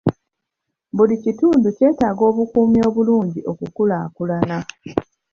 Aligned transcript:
Buli 0.95 1.15
kitundu 1.23 1.67
kyetaaga 1.77 2.23
obukuumi 2.29 2.79
obulungi 2.87 3.39
okukulaakulana. 3.51 4.57